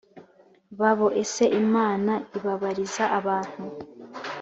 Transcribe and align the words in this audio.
babo 0.79 1.07
ese 1.23 1.43
imana 1.61 2.13
ibabariza 2.37 3.03
abantu 3.19 3.55